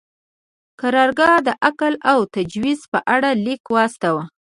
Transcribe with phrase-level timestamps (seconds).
[0.79, 4.23] قرارګاه د اکل او تجهیز په اړه لیک واستاوه.